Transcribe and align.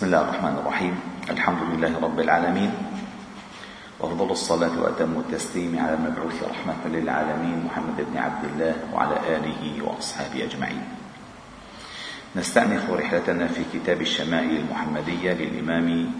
بسم 0.00 0.06
الله 0.06 0.20
الرحمن 0.20 0.56
الرحيم 0.64 0.94
الحمد 1.30 1.62
لله 1.76 1.92
رب 2.00 2.20
العالمين 2.20 2.72
وافضل 4.00 4.30
الصلاه 4.30 4.72
واتم 4.80 5.12
التسليم 5.28 5.76
على 5.76 5.94
المبعوث 5.94 6.40
رحمه 6.40 6.80
للعالمين 6.88 7.68
محمد 7.68 7.98
بن 8.08 8.16
عبد 8.16 8.44
الله 8.44 8.74
وعلى 8.94 9.16
اله 9.36 9.60
واصحابه 9.84 10.44
اجمعين 10.44 10.84
نستأنف 12.36 12.90
رحلتنا 12.90 13.46
في 13.52 13.60
كتاب 13.72 14.00
الشمائل 14.00 14.56
المحمديه 14.64 15.32
للامام 15.32 16.10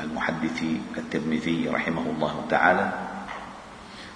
المحدث 0.00 0.62
الترمذي 0.96 1.68
رحمه 1.68 2.04
الله 2.16 2.34
تعالى 2.50 2.92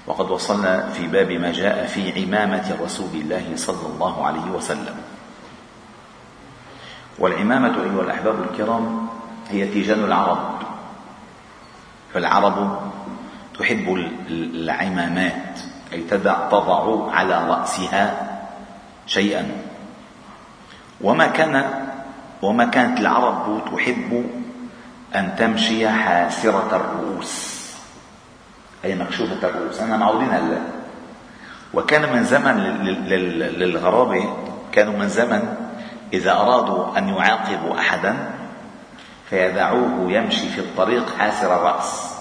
وقد 0.06 0.30
وصلنا 0.30 0.96
في 0.96 1.06
باب 1.06 1.28
ما 1.32 1.52
جاء 1.52 1.86
في 1.86 2.24
عمامه 2.24 2.76
رسول 2.80 3.12
الله 3.14 3.52
صلى 3.56 3.86
الله 3.86 4.26
عليه 4.26 4.48
وسلم 4.56 4.96
والعمامة 7.20 7.82
أيها 7.84 8.02
الأحباب 8.02 8.36
الكرام 8.42 8.99
هي 9.50 9.66
تيجان 9.66 10.04
العرب. 10.04 10.58
فالعرب 12.14 12.80
تحب 13.58 13.94
العمامات 14.30 15.60
أي 15.92 16.00
تضع 16.00 16.48
على 17.12 17.48
رأسها 17.48 18.38
شيئا. 19.06 19.48
وما 21.00 21.26
كان 21.26 21.64
وما 22.42 22.64
كانت 22.64 23.00
العرب 23.00 23.62
تحب 23.72 24.26
أن 25.14 25.34
تمشي 25.38 25.88
حاسرة 25.88 26.68
الرؤوس 26.72 27.60
أي 28.84 28.94
مكشوفة 28.94 29.48
الرؤوس 29.48 29.80
أنا 29.80 29.96
معودين 29.96 30.28
هلا 30.28 30.58
وكان 31.74 32.12
من 32.12 32.24
زمن 32.24 32.56
للغرابة 33.58 34.36
كانوا 34.72 34.98
من 34.98 35.08
زمن 35.08 35.54
إذا 36.12 36.32
أرادوا 36.32 36.98
أن 36.98 37.08
يعاقبوا 37.08 37.78
أحدا 37.78 38.16
فيدعوه 39.30 40.12
يمشي 40.12 40.48
في 40.48 40.60
الطريق 40.60 41.16
حاسر 41.18 41.56
الرأس 41.56 42.16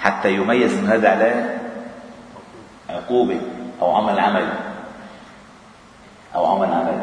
حتى 0.00 0.34
يميز 0.34 0.74
من 0.74 0.86
هذا 0.86 1.10
عليه 1.10 1.58
عقوبة 2.88 3.40
أو 3.80 3.96
عمل 3.96 4.18
عمل 4.18 4.52
أو 6.34 6.46
عمل 6.46 6.74
عمل. 6.74 7.02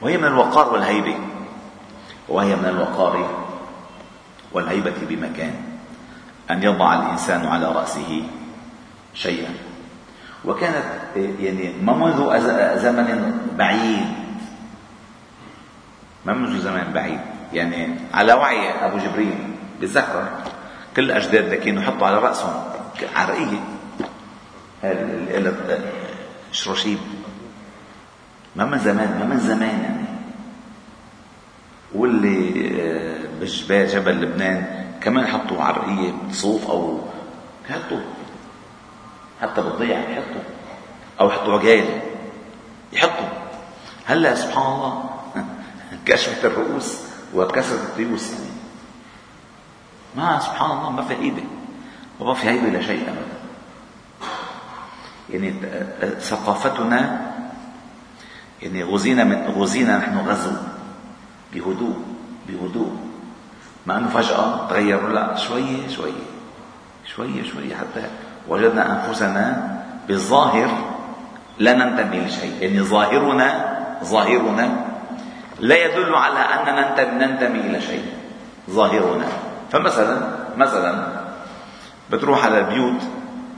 وهي 0.00 0.18
من 0.18 0.24
الوقار 0.24 0.72
والهيبة. 0.72 1.16
وهي 2.28 2.56
من 2.56 2.64
الوقار 2.64 3.30
والهيبة 4.52 4.94
بمكان. 5.08 5.54
أن 6.50 6.62
يضع 6.62 6.94
الإنسان 6.94 7.46
على 7.46 7.72
رأسه 7.72 8.22
شيئا. 9.14 9.54
وكانت 10.44 10.84
يعني 11.16 11.72
ما 11.82 11.92
منذ 11.92 12.38
زمن 12.78 13.38
بعيد. 13.56 14.06
ما 16.24 16.32
منذ 16.32 16.60
زمان 16.60 16.92
بعيد. 16.92 17.20
يعني 17.52 17.94
على 18.14 18.32
وعي 18.32 18.70
أبو 18.70 18.98
جبريل 18.98 19.34
بتذكر 19.80 20.28
كل 20.96 21.10
اجدادنا 21.10 21.54
كانوا 21.54 21.82
يحطوا 21.82 22.06
على 22.06 22.18
رأسهم 22.18 22.62
عرقيه 23.16 23.60
شروشيب 26.52 26.98
ما 28.56 28.64
من 28.64 28.78
زمان 28.78 29.18
ما 29.18 29.24
من 29.24 29.40
زمان 29.40 29.82
يعني. 29.82 30.08
واللي 31.94 32.70
آه، 32.80 33.18
بجبال 33.40 33.88
جبل 33.88 34.22
لبنان 34.22 34.84
كمان 35.00 35.26
حطوا 35.26 35.62
عرقيه 35.62 36.12
صوف 36.32 36.70
أو 36.70 37.00
يحطوا. 37.70 38.00
حتى 39.42 39.62
بالضيعة 39.62 40.00
يحطوا. 40.00 40.42
أو 41.20 41.28
يحطوا 41.28 41.58
عقال 41.58 42.00
يحطوا. 42.92 43.28
هلأ 44.06 44.34
سبحان 44.34 44.74
الله 44.74 45.10
كشفة 46.06 46.48
الرؤوس. 46.48 47.08
وكسرة 47.34 47.76
الطيوس 47.76 48.32
يعني 48.32 48.48
ما 50.16 50.40
سبحان 50.40 50.70
الله 50.70 50.90
ما 50.90 51.02
في 51.02 51.14
هيبة. 51.14 51.44
ما 52.20 52.34
في 52.34 52.48
هيبة 52.48 52.68
لا 52.68 52.82
شيء 52.82 53.02
أبدا. 53.02 53.38
يعني 55.30 55.54
ثقافتنا 56.20 57.20
يعني 58.62 58.82
غزينا 58.82 59.24
من 59.24 59.46
غزينا 59.46 59.98
نحن 59.98 60.18
غزو. 60.18 60.52
بهدوء 61.54 61.96
بهدوء. 62.48 62.96
مع 63.86 63.96
إنه 63.98 64.08
فجأة 64.08 64.68
تغير 64.68 65.08
لا 65.08 65.36
شوية 65.36 65.88
شوية. 65.88 66.28
شوية 67.06 67.42
شوية 67.42 67.74
حتى 67.74 68.06
وجدنا 68.48 69.06
أنفسنا 69.06 69.78
بالظاهر 70.08 70.68
لا 71.58 71.72
ننتمي 71.72 72.20
لشيء. 72.20 72.54
يعني 72.60 72.80
ظاهرنا 72.80 73.78
ظاهرنا 74.04 74.87
لا 75.60 75.76
يدل 75.84 76.14
على 76.14 76.38
أننا 76.38 77.26
ننتمي 77.26 77.60
إلى 77.60 77.80
شيء 77.80 78.06
ظاهرنا. 78.70 79.26
فمثلا 79.72 80.16
مثلا 80.56 80.92
بتروح 82.10 82.44
على 82.44 82.58
البيوت 82.58 83.02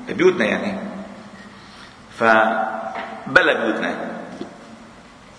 بيوتنا 0.08 0.44
يعني. 0.44 0.78
فبلا 2.18 3.52
بيوتنا. 3.64 3.94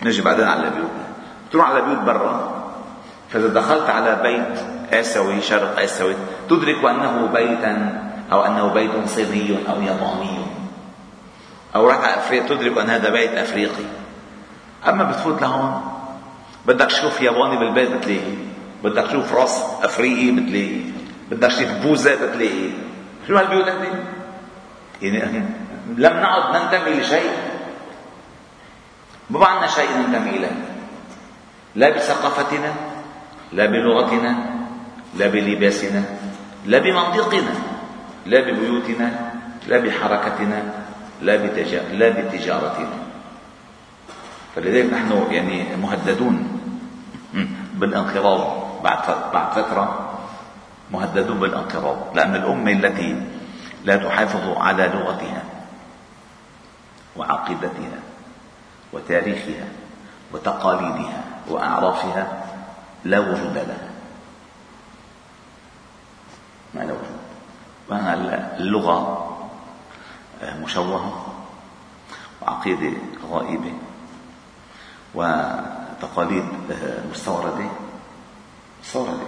نجي 0.03 0.21
بعدين 0.21 0.47
على 0.47 0.69
بيوتنا 0.69 1.05
بتروح 1.49 1.69
على 1.69 1.81
بيوت 1.81 1.97
برا. 1.97 2.63
فإذا 3.29 3.47
دخلت 3.47 3.89
على 3.89 4.19
بيت 4.23 4.59
آسيوي 4.93 5.41
شرق 5.41 5.79
آسيوي 5.79 6.15
تدرك 6.49 6.85
أنه 6.85 7.29
بيتا 7.33 7.73
أو 8.31 8.45
أنه 8.45 8.67
بيت 8.67 8.91
صيني 9.07 9.57
أو 9.69 9.81
ياباني. 9.81 10.37
أو 11.75 11.89
رحت 11.89 12.33
تدرك 12.33 12.77
أن 12.77 12.89
هذا 12.89 13.09
بيت 13.09 13.31
أفريقي. 13.31 13.87
أما 14.87 15.03
بتفوت 15.03 15.41
لهون 15.41 16.00
بدك 16.65 16.85
تشوف 16.85 17.21
ياباني 17.21 17.57
بالبيت 17.57 17.91
بتلاقي 17.91 18.19
بدك 18.83 19.07
تشوف 19.07 19.33
راس 19.33 19.63
أفريقي 19.83 20.31
بتلاقي 20.31 20.79
بدك 21.31 21.47
تشوف 21.47 21.71
بوزة 21.71 22.15
بتلاقي 22.15 22.69
شو 23.27 23.37
هالبيوت 23.37 23.67
هذه؟ 23.67 24.03
يعني 25.01 25.45
لم 25.97 26.13
نعد 26.13 26.55
ننتمي 26.55 27.01
لشيء. 27.01 27.31
ما 29.29 29.45
عندنا 29.45 29.67
شيء 29.67 29.89
ننتمي 29.97 30.29
اليه 30.29 30.65
لا 31.75 31.89
بثقافتنا 31.89 32.73
لا 33.53 33.65
بلغتنا 33.65 34.35
لا 35.17 35.27
بلباسنا 35.27 36.03
لا 36.65 36.77
بمنطقنا 36.79 37.53
لا 38.25 38.41
ببيوتنا 38.41 39.31
لا 39.67 39.77
بحركتنا 39.77 40.63
لا. 41.21 41.37
لا 41.93 42.09
بتجارتنا. 42.09 43.10
فلذلك 44.55 44.93
نحن 44.93 45.27
يعني 45.31 45.75
مهددون. 45.75 46.61
بالانقراض. 47.73 48.61
بعد 48.83 49.31
بعد 49.33 49.51
فترة 49.51 50.17
مهددون 50.91 51.39
بالانقراض. 51.39 51.97
لأن 52.15 52.35
الأمة 52.35 52.71
التي 52.71 53.25
لا 53.83 53.95
تحافظ 53.95 54.57
على 54.57 54.87
لغتها 54.87 55.43
وعقيدتها 57.15 57.99
وتاريخها 58.93 59.67
وتقاليدها 60.33 61.23
وأعرافها 61.49 62.43
لا 63.05 63.19
وجود 63.19 63.55
لها. 63.57 63.89
ما 66.73 66.79
لا 66.79 66.93
وجود؟ 66.93 67.21
اللغة 68.59 69.27
مشوهة 70.43 71.25
وعقيدة 72.41 72.97
غائبة. 73.31 73.73
وتقاليد 75.15 76.45
آه، 76.71 77.07
مستوردة 77.11 77.65
مستوردة 78.83 79.27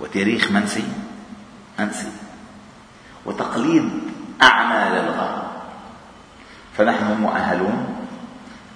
وتاريخ 0.00 0.50
منسي 0.50 0.84
منسي. 1.78 2.12
وتقليد 3.26 3.90
أعمال 4.42 4.92
الغرب. 4.92 5.42
فنحن 6.76 7.20
مؤهلون 7.20 8.06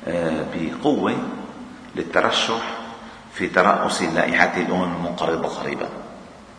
آه، 0.06 0.44
بقوة 0.54 1.16
للترشح 1.96 2.62
في 3.34 3.48
ترأس 3.48 4.02
لائحة 4.02 4.56
الأمم 4.56 4.96
المنقرضة 4.96 5.48
قريبا 5.48 5.88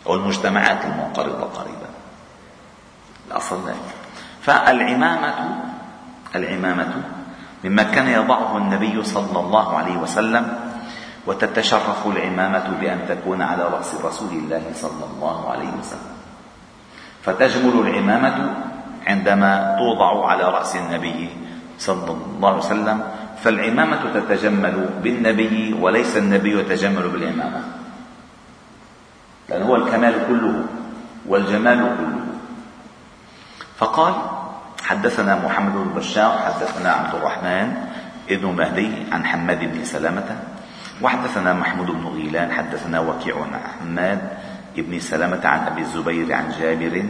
أو 0.08 0.16
المجتمعات 0.16 0.86
المنقرضة 0.86 1.44
قريبا. 1.44 1.90
الأصل 3.28 3.68
ذلك. 3.68 3.96
فالعمامة 4.42 5.64
العمامة 6.36 7.04
مما 7.64 7.84
كان 7.84 8.08
يضعه 8.08 8.58
النبي 8.58 9.04
صلى 9.04 9.40
الله 9.40 9.78
عليه 9.78 9.98
وسلم 9.98 10.44
وتتشرف 11.28 12.08
العمامة 12.08 12.68
بأن 12.82 13.00
تكون 13.10 13.42
على 13.42 13.64
رأس 13.64 13.96
رسول 14.04 14.32
الله 14.32 14.64
صلى 14.74 15.06
الله 15.14 15.50
عليه 15.52 15.72
وسلم. 15.80 16.16
فتجمل 17.24 17.76
العمامة 17.88 18.54
عندما 19.08 19.76
توضع 19.80 20.30
على 20.30 20.44
رأس 20.44 20.76
النبي 20.76 21.30
صلى 21.80 22.12
الله 22.12 22.50
عليه 22.50 22.66
وسلم 22.66 22.98
فالعمامة 23.44 24.02
تتجمل 24.14 24.90
بالنبي 25.04 25.74
وليس 25.82 26.18
النبي 26.18 26.60
يتجمل 26.60 27.10
بالعمامة. 27.10 27.62
لأن 29.50 29.62
هو 29.62 29.76
الكمال 29.76 30.16
كله 30.28 30.56
والجمال 31.26 31.80
كله. 31.98 32.26
فقال 33.78 34.14
حدثنا 34.86 35.36
محمد 35.36 35.74
بن 35.74 35.94
بشار 35.98 36.38
حدثنا 36.38 36.92
عبد 36.92 37.16
الرحمن 37.16 37.68
ابن 38.30 38.46
مهدي 38.48 38.92
عن 39.12 39.26
حماد 39.26 39.60
بن 39.60 39.84
سلامة 39.86 40.38
وحدثنا 41.02 41.54
محمود 41.54 41.88
بن 41.92 42.08
غيلان 42.08 42.52
حدثنا 42.52 43.00
وكيع 43.00 43.36
عن 43.36 43.60
حماد 43.80 44.20
ابن 44.78 45.00
سلمة 45.00 45.42
عن 45.48 45.60
أبي 45.68 45.82
الزبير 45.82 46.34
عن 46.34 46.54
جابر 46.60 47.04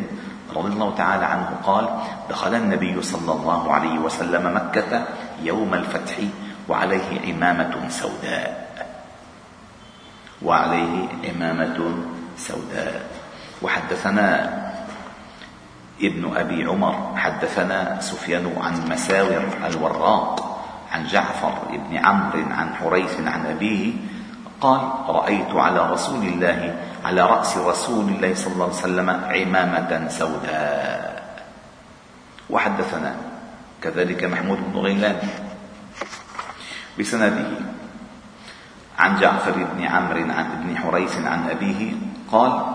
رضي 0.56 0.70
الله 0.74 0.96
تعالى 0.96 1.26
عنه 1.26 1.50
قال 1.64 1.90
دخل 2.30 2.56
النبي 2.56 3.02
صلى 3.02 3.32
الله 3.32 3.74
عليه 3.74 4.00
وسلم 4.00 4.56
مكة 4.56 5.04
يوم 5.44 5.74
الفتح 5.74 6.16
وعليه 6.70 7.34
عمامة 7.34 7.90
سوداء. 7.90 8.66
وعليه 10.42 11.08
عمامة 11.28 11.96
سوداء. 12.38 13.06
وحدثنا 13.62 14.52
ابن 16.02 16.38
أبي 16.38 16.66
عمر 16.66 17.14
حدثنا 17.18 18.02
سفيان 18.02 18.54
عن 18.58 18.90
مساور 18.90 19.44
الوراق 19.66 20.62
عن 20.92 21.06
جعفر 21.08 21.54
بن 21.72 21.98
عمرو 21.98 22.44
عن 22.52 22.76
حريث 22.76 23.20
عن 23.20 23.46
أبيه 23.46 23.94
قال 24.62 24.82
رأيت 25.08 25.52
على 25.56 25.92
رسول 25.92 26.24
الله 26.26 26.76
على 27.06 27.22
رأس 27.22 27.58
رسول 27.58 28.10
الله 28.10 28.34
صلى 28.36 28.54
الله 28.54 28.66
عليه 28.66 28.76
وسلم 28.76 29.10
عمامة 29.10 30.08
سوداء. 30.10 31.16
وحدثنا 32.50 33.16
كذلك 33.82 34.24
محمود 34.24 34.60
بن 34.74 34.80
غيلان 34.80 35.18
بسنده 37.00 37.48
عن 39.00 39.20
جعفر 39.20 39.52
بن 39.52 39.84
عمرو 39.84 40.22
عن 40.32 40.46
ابن 40.52 40.78
حريث 40.78 41.18
عن 41.26 41.50
أبيه 41.50 41.92
قال 42.32 42.75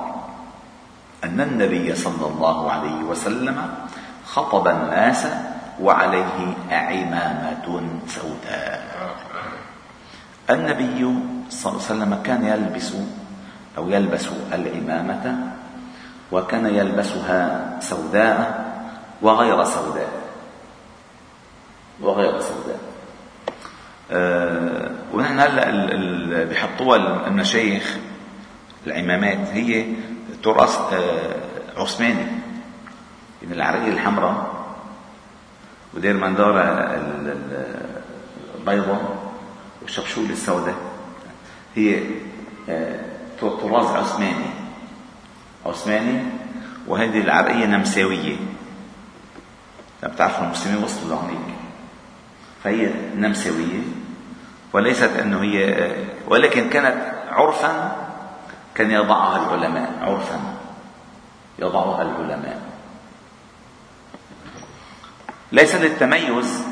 أن 1.24 1.40
النبي 1.40 1.94
صلى 1.94 2.26
الله 2.26 2.72
عليه 2.72 3.00
وسلم 3.02 3.74
خطب 4.26 4.68
الناس 4.68 5.26
وعليه 5.80 6.54
عمامة 6.70 7.66
سوداء. 8.08 8.80
النبي 10.50 10.98
صلى 11.50 11.72
الله 11.72 11.82
عليه 11.84 11.92
وسلم 11.92 12.22
كان 12.24 12.44
يلبس 12.44 12.92
أو 13.78 13.88
يلبس 13.88 14.26
العمامة 14.52 15.24
وكان 16.32 16.66
يلبسها 16.66 17.76
سوداء 17.80 18.70
وغير 19.22 19.64
سوداء. 19.64 20.12
وغير 22.00 22.40
سوداء. 22.40 22.80
أه 24.10 24.90
ونحن 25.14 25.40
هلأ 25.40 25.64
بحطوها 26.44 27.26
المشايخ 27.26 27.98
العمامات 28.86 29.48
هي 29.48 29.86
تراث 30.42 30.78
أه 30.92 31.36
عثماني 31.76 32.26
من 33.42 33.52
العرقية 33.52 33.92
الحمراء 33.92 34.60
ودير 35.94 36.16
مندارة 36.16 36.60
البيضاء 38.58 39.32
والشبشولة 39.82 40.30
السوداء. 40.30 40.74
هي 41.76 42.00
أه 42.68 43.00
طراز 43.40 43.86
عثماني. 43.86 44.50
عثماني 45.66 46.22
وهذه 46.86 47.20
العرقية 47.20 47.66
نمساوية. 47.66 48.36
بتعرفوا 50.02 50.44
المسلمين 50.44 50.84
وصلوا 50.84 51.08
لهونيك 51.08 51.38
فهي 52.64 52.90
نمساوية 53.16 53.80
وليست 54.72 55.10
أنه 55.22 55.42
هي 55.42 55.90
ولكن 56.28 56.68
كانت 56.68 57.12
عرفا 57.28 57.96
كان 58.74 58.90
يضعها 58.90 59.36
العلماء 59.36 59.92
عرفا. 60.02 60.40
يضعها 61.58 62.02
العلماء. 62.02 62.60
ليس 65.52 65.74
للتميز 65.74 66.64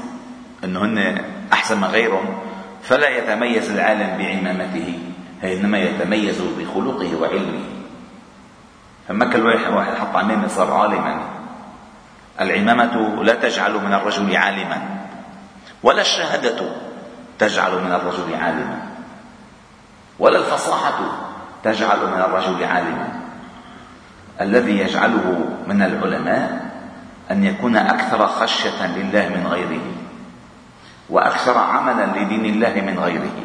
انه 0.65 0.81
هن 0.81 1.25
أحسن 1.53 1.79
من 1.79 1.85
غيرهم 1.85 2.39
فلا 2.83 3.09
يتميز 3.09 3.71
العالم 3.71 4.19
بعمامته 4.19 4.99
إنما 5.45 5.79
يتميز 5.79 6.41
بخلقه 6.41 7.17
وعلمه. 7.21 7.65
فما 9.09 9.33
كل 9.33 9.47
واحد 9.47 9.95
حط 9.95 10.17
عمامة 10.17 10.49
صار 10.49 10.73
عالما. 10.73 11.29
العمامة 12.41 13.23
لا 13.23 13.35
تجعل 13.35 13.75
من 13.75 13.95
الرجل 13.95 14.37
عالما 14.37 14.99
ولا 15.83 16.01
الشهادة 16.01 16.71
تجعل 17.39 17.73
من 17.85 17.93
الرجل 17.93 18.35
عالما 18.35 18.89
ولا 20.19 20.39
الفصاحة 20.39 21.28
تجعل 21.65 21.99
من 22.07 22.21
الرجل 22.21 22.65
عالما. 22.65 23.09
الذي 24.41 24.79
يجعله 24.79 25.49
من 25.67 25.83
العلماء 25.83 26.71
أن 27.31 27.45
يكون 27.45 27.77
أكثر 27.77 28.27
خشية 28.27 28.87
لله 28.87 29.29
من 29.29 29.47
غيره 29.47 29.87
وأكثر 31.11 31.59
عملا 31.59 32.07
لدين 32.19 32.45
الله 32.45 32.75
من 32.81 32.99
غيره 32.99 33.37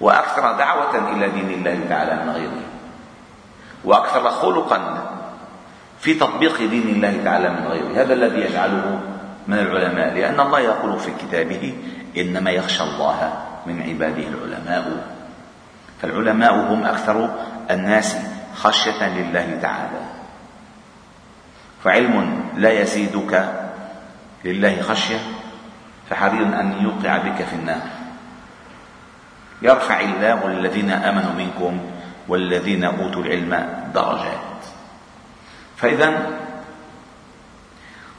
وأكثر 0.00 0.52
دعوة 0.52 1.10
إلى 1.12 1.28
دين 1.28 1.50
الله 1.50 1.80
تعالى 1.88 2.24
من 2.24 2.30
غيره 2.30 2.62
وأكثر 3.84 4.30
خلقا 4.30 5.08
في 6.00 6.14
تطبيق 6.14 6.58
دين 6.58 6.88
الله 6.88 7.24
تعالى 7.24 7.48
من 7.48 7.66
غيره. 7.66 8.02
هذا 8.02 8.14
الذي 8.14 8.40
يجعله 8.40 9.00
من 9.48 9.58
العلماء 9.58 10.14
لأن 10.14 10.40
الله 10.40 10.60
يقول 10.60 10.98
في 10.98 11.10
كتابه 11.10 11.74
إنما 12.16 12.50
يخشى 12.50 12.82
الله 12.82 13.32
من 13.66 13.82
عباده 13.82 14.28
العلماء. 14.28 15.15
فالعلماء 16.02 16.54
هم 16.54 16.84
أكثر 16.84 17.30
الناس 17.70 18.16
خشية 18.54 19.08
لله 19.08 19.58
تعالى. 19.62 20.00
فعلم 21.84 22.44
لا 22.56 22.70
يزيدك 22.70 23.52
لله 24.44 24.82
خشية 24.82 25.18
فحري 26.10 26.38
أن 26.38 26.74
يوقع 26.82 27.18
بك 27.18 27.42
في 27.42 27.54
النار. 27.54 27.82
يرفع 29.62 30.00
الله 30.00 30.46
الذين 30.46 30.90
آمنوا 30.90 31.32
منكم 31.32 31.80
والذين 32.28 32.84
أوتوا 32.84 33.22
العلم 33.22 33.68
درجات. 33.94 34.60
فإذا 35.76 36.12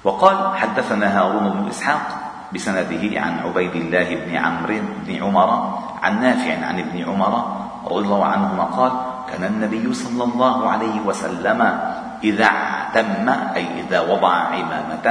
وقال 0.04 0.58
حدثنا 0.58 1.20
هارون 1.20 1.50
بن 1.50 1.68
إسحاق 1.68 2.32
بسنده 2.54 3.22
عن 3.22 3.40
عبيد 3.40 3.76
الله 3.76 4.16
بن 4.16 4.36
عمرو 4.36 4.80
بن 5.08 5.24
عمر 5.24 5.80
عن 6.04 6.22
نافع 6.22 6.66
عن 6.66 6.80
ابن 6.80 7.04
عمر 7.04 7.67
رضي 7.88 8.06
الله 8.06 8.26
عنهما 8.26 8.64
قال 8.64 8.92
كان 9.32 9.44
النبي 9.44 9.94
صلى 9.94 10.24
الله 10.24 10.70
عليه 10.70 11.00
وسلم 11.06 11.80
إذا 12.24 12.46
اعتم 12.46 13.30
أي 13.56 13.68
إذا 13.88 14.00
وضع 14.00 14.34
عمامة 14.34 15.08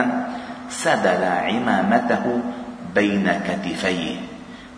سدل 0.69 1.25
عمامته 1.25 2.41
بين 2.95 3.27
كتفيه 3.49 4.17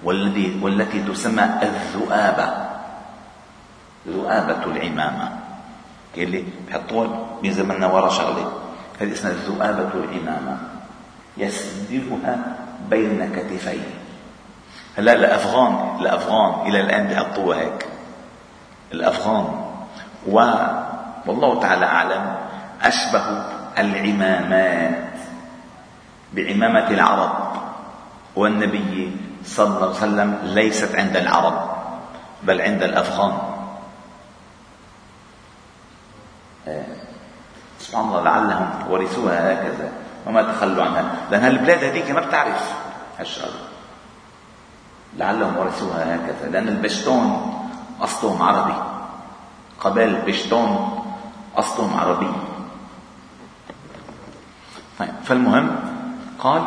والذي 0.05 0.61
والتي 0.63 1.01
تسمى 1.03 1.45
الذؤابة 1.63 2.49
ذؤابة 4.09 4.65
العمامة. 4.65 5.29
اللي 6.19 6.45
بحطوها 6.69 7.09
بزمننا 7.43 7.87
ورا 7.87 8.11
شغله 8.11 8.53
هذه 9.01 9.13
اسمها 9.13 9.33
ذؤابة 9.33 9.91
العمامة 9.95 10.57
يسدلها 11.37 12.37
بين 12.91 13.33
كتفيه. 13.37 13.89
هلا 14.99 15.13
الافغان 15.13 16.01
الافغان 16.01 16.67
إلى 16.67 16.81
الآن 16.81 17.07
بحطوها 17.07 17.59
هيك. 17.59 17.88
الأفغان. 18.93 19.47
و 20.27 20.37
والله 21.27 21.61
تعالى 21.61 21.87
أعلم 21.87 22.37
أشبه 22.83 23.45
العمامات 23.79 25.15
بعمامة 26.33 26.91
العرب. 26.91 27.33
والنبي 28.37 29.17
صلى 29.45 29.67
الله 29.67 29.87
عليه 29.87 29.97
وسلم 29.97 30.39
ليست 30.43 30.95
عند 30.95 31.17
العرب 31.17 31.71
بل 32.43 32.61
عند 32.61 32.83
الأفغان. 32.83 33.39
آه، 36.69 36.85
سبحان 37.81 38.05
الله 38.05 38.23
لعلهم 38.23 38.71
ورثوها 38.91 39.53
هكذا. 39.53 39.89
وما 40.27 40.43
تخلوا 40.43 40.85
عنها. 40.85 41.05
لأن 41.31 41.45
البلاد 41.45 41.85
هذيك 41.85 42.11
ما 42.11 42.21
بتعرف 42.21 42.75
هالشغله 43.19 43.69
لعلهم 45.17 45.57
ورثوها 45.57 46.17
هكذا. 46.17 46.49
لأن 46.51 46.69
البشتون 46.69 47.58
أصلهم 48.01 48.43
عربي. 48.43 48.79
قبائل 49.81 50.09
البشتون 50.09 50.71
أصلهم 51.57 52.01
عربي. 52.01 52.33
طيب 54.99 55.15
فالمهم 55.25 55.77
قال 56.39 56.63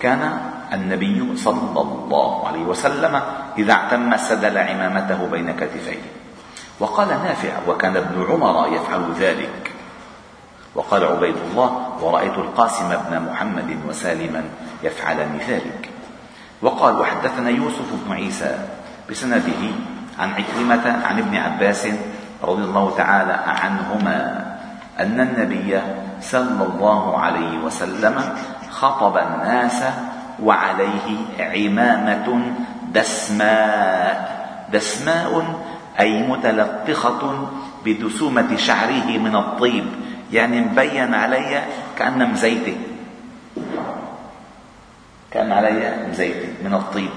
كان 0.00 0.40
النبي 0.72 1.36
صلى 1.36 1.80
الله 1.80 2.48
عليه 2.48 2.64
وسلم 2.64 3.22
إذا 3.58 3.72
اعتم 3.72 4.16
سدل 4.16 4.58
عمامته 4.58 5.26
بين 5.26 5.52
كتفيه. 5.52 6.02
وقال 6.80 7.08
نافع 7.08 7.52
وكان 7.68 7.96
ابن 7.96 8.26
عمر 8.30 8.68
يفعل 8.72 9.12
ذلك. 9.20 9.72
وقال 10.74 11.04
عبيد 11.04 11.36
الله 11.36 11.70
ورأيت 12.00 12.38
القاسم 12.38 12.88
بن 12.88 13.12
محمد 13.30 13.76
وسالما 13.88 14.44
يفعلان 14.82 15.38
ذلك. 15.48 15.90
وقال 16.62 17.00
وحدثنا 17.00 17.50
يوسف 17.50 17.88
بن 18.06 18.12
عيسى 18.12 18.58
بسنده 19.10 19.62
عن 20.18 20.30
عكرمة 20.30 21.06
عن 21.06 21.18
ابن 21.18 21.36
عباس 21.36 21.88
رضي 22.42 22.62
الله 22.62 22.94
تعالى 22.96 23.32
عنهما 23.32 24.16
أن 25.00 25.20
النبي 25.20 25.80
صلى 26.20 26.64
الله 26.74 27.18
عليه 27.18 27.58
وسلم 27.58 28.14
خطب 28.70 29.16
الناس 29.16 29.82
وعليه 30.42 31.08
عمامة 31.40 32.42
دسماء. 32.92 34.42
دسماء 34.72 35.60
أي 36.00 36.22
متلطخة 36.22 37.48
بدسومة 37.84 38.56
شعره 38.56 39.08
من 39.18 39.36
الطيب. 39.36 39.84
يعني 40.32 40.60
مبين 40.60 41.14
علي 41.14 41.62
كأنها 41.98 42.26
مزيتة 42.26 42.76
كأن 45.30 45.52
علي 45.52 46.06
مزيتة 46.10 46.48
من 46.64 46.74
الطيب. 46.74 47.10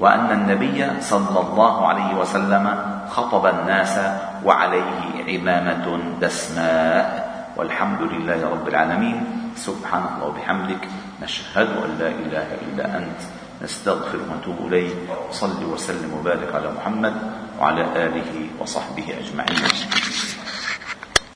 وأن 0.00 0.32
النبي 0.32 0.80
صلى 1.00 1.40
الله 1.40 1.74
عليه 1.88 2.10
وسلم 2.16 2.64
خطب 3.10 3.46
الناس 3.46 3.94
وعليه 4.44 5.00
عمامة 5.28 5.86
دسماء. 6.20 7.30
والحمد 7.56 8.02
لله 8.02 8.40
رب 8.48 8.68
العالمين. 8.68 9.18
سبحانك 9.60 10.10
الله 10.16 10.26
وبحمدك 10.32 10.82
نشهد 11.20 11.68
أن 11.84 11.90
لا 12.00 12.08
إله 12.08 12.48
إلا 12.64 12.84
أنت. 12.98 13.20
نستغفر 13.60 14.16
ونتوب 14.16 14.72
إليه 14.72 15.12
وصلي 15.28 15.64
وسلم 15.68 16.08
وبارك 16.16 16.48
على 16.54 16.72
محمد 16.72 17.14
وعلى 17.60 17.84
آله 17.96 18.56
وصحبه 18.56 19.04
أجمعين. 19.20 19.99